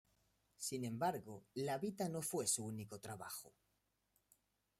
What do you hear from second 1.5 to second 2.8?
la "Vita" no fue su